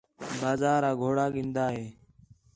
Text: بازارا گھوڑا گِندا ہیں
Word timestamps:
بازارا 0.39 0.91
گھوڑا 1.01 1.25
گِندا 1.35 1.65
ہیں 1.75 1.89